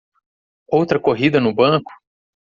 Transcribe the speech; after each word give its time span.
Outra 0.67 0.99
corrida 0.99 1.39
no 1.39 1.53
banco? 1.53 1.91